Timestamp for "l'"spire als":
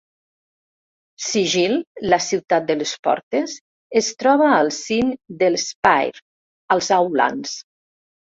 5.51-6.91